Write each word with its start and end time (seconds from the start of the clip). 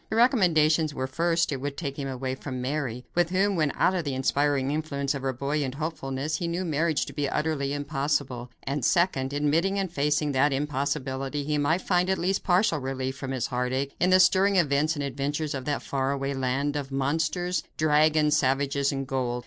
The 0.09 0.15
recommendations 0.15 0.95
were, 0.95 1.05
first, 1.05 1.51
it 1.51 1.61
would 1.61 1.77
take 1.77 1.95
him 1.99 2.07
away 2.07 2.33
from 2.33 2.59
Mary, 2.59 3.05
with 3.13 3.29
whom 3.29 3.55
when 3.55 3.71
out 3.75 3.93
of 3.93 4.03
the 4.03 4.15
inspiring 4.15 4.71
influence 4.71 5.13
of 5.13 5.21
her 5.21 5.31
buoyant 5.31 5.75
hopefulness 5.75 6.37
he 6.37 6.47
knew 6.47 6.65
marriage 6.65 7.05
to 7.05 7.13
be 7.13 7.29
utterly 7.29 7.71
impossible; 7.71 8.49
and 8.63 8.83
second, 8.83 9.31
admitting 9.31 9.77
and 9.77 9.91
facing 9.93 10.31
that 10.31 10.53
impossibility, 10.53 11.43
he 11.43 11.59
might 11.59 11.81
find 11.83 12.09
at 12.09 12.17
least 12.17 12.43
partial 12.43 12.79
relief 12.79 13.15
from 13.15 13.29
his 13.29 13.45
heartache 13.45 13.93
in 13.99 14.09
the 14.09 14.19
stirring 14.19 14.55
events 14.55 14.95
and 14.95 15.03
adventures 15.03 15.53
of 15.53 15.65
that 15.65 15.83
faraway 15.83 16.33
land 16.33 16.75
of 16.75 16.91
monsters, 16.91 17.61
dragons, 17.77 18.35
savages 18.35 18.91
and 18.91 19.05
gold. 19.07 19.39